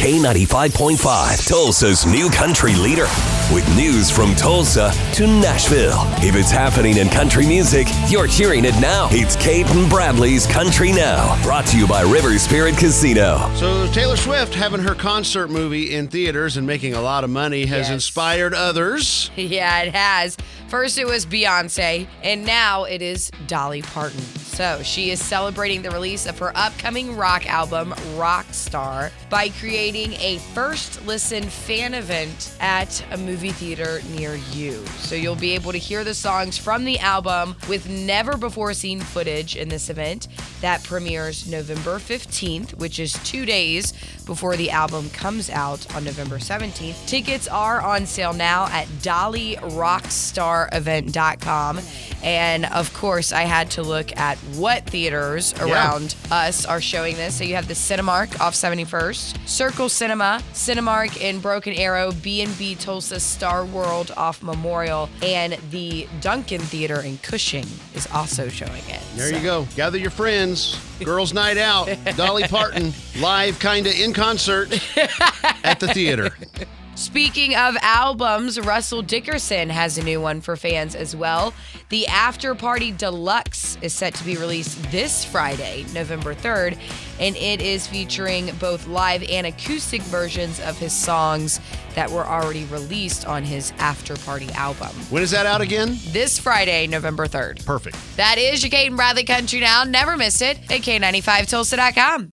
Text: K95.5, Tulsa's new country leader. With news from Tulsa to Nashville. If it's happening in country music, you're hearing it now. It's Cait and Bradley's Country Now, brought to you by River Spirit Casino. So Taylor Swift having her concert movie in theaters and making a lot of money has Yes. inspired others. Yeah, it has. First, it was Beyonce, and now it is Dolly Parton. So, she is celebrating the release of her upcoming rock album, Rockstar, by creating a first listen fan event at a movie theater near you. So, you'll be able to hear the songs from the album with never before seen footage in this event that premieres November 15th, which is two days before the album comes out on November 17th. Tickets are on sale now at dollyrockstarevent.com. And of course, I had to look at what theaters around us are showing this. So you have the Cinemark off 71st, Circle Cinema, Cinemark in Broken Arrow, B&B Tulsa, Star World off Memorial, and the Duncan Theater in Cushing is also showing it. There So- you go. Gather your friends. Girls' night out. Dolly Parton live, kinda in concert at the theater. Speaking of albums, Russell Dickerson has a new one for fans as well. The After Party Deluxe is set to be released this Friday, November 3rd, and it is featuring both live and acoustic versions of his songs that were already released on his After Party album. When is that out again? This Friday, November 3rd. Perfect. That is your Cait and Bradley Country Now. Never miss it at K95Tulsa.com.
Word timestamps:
K95.5, 0.00 1.46
Tulsa's 1.46 2.06
new 2.06 2.30
country 2.30 2.74
leader. 2.74 3.06
With 3.52 3.68
news 3.76 4.10
from 4.10 4.34
Tulsa 4.34 4.90
to 5.12 5.26
Nashville. 5.26 5.98
If 6.26 6.34
it's 6.36 6.50
happening 6.50 6.96
in 6.96 7.10
country 7.10 7.44
music, 7.46 7.86
you're 8.08 8.26
hearing 8.26 8.64
it 8.64 8.74
now. 8.80 9.08
It's 9.10 9.36
Cait 9.36 9.66
and 9.66 9.90
Bradley's 9.90 10.46
Country 10.46 10.92
Now, 10.92 11.40
brought 11.42 11.66
to 11.66 11.76
you 11.78 11.86
by 11.86 12.00
River 12.02 12.38
Spirit 12.38 12.78
Casino. 12.78 13.50
So 13.56 13.88
Taylor 13.92 14.16
Swift 14.16 14.54
having 14.54 14.80
her 14.80 14.94
concert 14.94 15.48
movie 15.50 15.94
in 15.94 16.08
theaters 16.08 16.56
and 16.56 16.66
making 16.66 16.94
a 16.94 17.02
lot 17.02 17.22
of 17.22 17.28
money 17.28 17.66
has 17.66 17.88
Yes. 17.88 17.90
inspired 17.90 18.54
others. 18.54 19.30
Yeah, 19.36 19.82
it 19.82 19.94
has. 19.94 20.36
First, 20.68 20.96
it 20.98 21.04
was 21.06 21.26
Beyonce, 21.26 22.06
and 22.22 22.46
now 22.46 22.84
it 22.84 23.02
is 23.02 23.30
Dolly 23.48 23.82
Parton. 23.82 24.20
So, 24.20 24.80
she 24.84 25.10
is 25.10 25.20
celebrating 25.20 25.82
the 25.82 25.90
release 25.90 26.26
of 26.26 26.38
her 26.38 26.52
upcoming 26.56 27.16
rock 27.16 27.46
album, 27.46 27.90
Rockstar, 28.16 29.10
by 29.28 29.48
creating 29.48 29.89
a 29.96 30.38
first 30.54 31.04
listen 31.06 31.42
fan 31.42 31.94
event 31.94 32.54
at 32.60 33.04
a 33.10 33.16
movie 33.16 33.50
theater 33.50 34.00
near 34.14 34.36
you. 34.52 34.84
So, 34.98 35.14
you'll 35.14 35.34
be 35.34 35.54
able 35.54 35.72
to 35.72 35.78
hear 35.78 36.04
the 36.04 36.14
songs 36.14 36.58
from 36.58 36.84
the 36.84 36.98
album 36.98 37.56
with 37.68 37.88
never 37.88 38.36
before 38.36 38.74
seen 38.74 39.00
footage 39.00 39.56
in 39.56 39.68
this 39.68 39.90
event 39.90 40.28
that 40.60 40.84
premieres 40.84 41.50
November 41.50 41.98
15th, 41.98 42.76
which 42.78 42.98
is 42.98 43.12
two 43.24 43.44
days 43.44 43.92
before 44.26 44.56
the 44.56 44.70
album 44.70 45.10
comes 45.10 45.50
out 45.50 45.94
on 45.94 46.04
November 46.04 46.38
17th. 46.38 47.06
Tickets 47.06 47.48
are 47.48 47.80
on 47.80 48.06
sale 48.06 48.32
now 48.32 48.66
at 48.66 48.86
dollyrockstarevent.com. 49.02 51.78
And 52.22 52.66
of 52.66 52.92
course, 52.92 53.32
I 53.32 53.42
had 53.42 53.70
to 53.72 53.82
look 53.82 54.16
at 54.18 54.36
what 54.56 54.84
theaters 54.86 55.54
around 55.60 56.14
us 56.30 56.64
are 56.66 56.80
showing 56.80 57.16
this. 57.16 57.36
So 57.38 57.44
you 57.44 57.54
have 57.54 57.66
the 57.68 57.74
Cinemark 57.74 58.38
off 58.40 58.54
71st, 58.54 59.48
Circle 59.48 59.88
Cinema, 59.88 60.42
Cinemark 60.52 61.16
in 61.20 61.40
Broken 61.40 61.72
Arrow, 61.74 62.12
B&B 62.12 62.74
Tulsa, 62.74 63.18
Star 63.20 63.64
World 63.64 64.12
off 64.16 64.42
Memorial, 64.42 65.08
and 65.22 65.54
the 65.70 66.06
Duncan 66.20 66.60
Theater 66.60 67.00
in 67.00 67.18
Cushing 67.18 67.66
is 67.94 68.06
also 68.12 68.48
showing 68.48 68.82
it. 68.88 69.00
There 69.16 69.30
So- 69.30 69.36
you 69.36 69.42
go. 69.42 69.66
Gather 69.76 69.98
your 69.98 70.10
friends. 70.10 70.78
Girls' 71.02 71.32
night 71.32 71.56
out. 71.56 71.88
Dolly 72.16 72.42
Parton 72.44 72.92
live, 73.18 73.58
kinda 73.58 73.90
in 74.02 74.12
concert 74.12 74.68
at 75.64 75.80
the 75.80 75.88
theater. 75.88 76.30
Speaking 76.96 77.54
of 77.56 77.76
albums, 77.80 78.60
Russell 78.60 79.00
Dickerson 79.00 79.70
has 79.70 79.96
a 79.96 80.02
new 80.04 80.20
one 80.20 80.40
for 80.42 80.54
fans 80.54 80.94
as 80.94 81.16
well. 81.16 81.54
The 81.88 82.06
After 82.08 82.54
Party 82.54 82.92
Deluxe 82.92 83.78
is 83.80 83.94
set 83.94 84.14
to 84.16 84.24
be 84.24 84.36
released 84.36 84.82
this 84.92 85.24
Friday, 85.24 85.86
November 85.94 86.34
3rd, 86.34 86.78
and 87.18 87.36
it 87.36 87.62
is 87.62 87.86
featuring 87.86 88.50
both 88.60 88.86
live 88.86 89.24
and 89.30 89.46
acoustic 89.46 90.02
versions 90.02 90.60
of 90.60 90.78
his 90.78 90.92
songs 90.92 91.58
that 91.94 92.10
were 92.10 92.26
already 92.26 92.64
released 92.66 93.26
on 93.26 93.44
his 93.44 93.72
After 93.78 94.14
Party 94.16 94.50
album. 94.52 94.90
When 95.08 95.22
is 95.22 95.30
that 95.30 95.46
out 95.46 95.62
again? 95.62 95.96
This 96.08 96.38
Friday, 96.38 96.86
November 96.86 97.26
3rd. 97.26 97.64
Perfect. 97.64 97.96
That 98.16 98.36
is 98.36 98.62
your 98.62 98.70
Cait 98.70 98.88
and 98.88 98.96
Bradley 98.96 99.24
Country 99.24 99.60
Now. 99.60 99.84
Never 99.84 100.18
miss 100.18 100.42
it 100.42 100.58
at 100.70 100.82
K95Tulsa.com. 100.82 102.28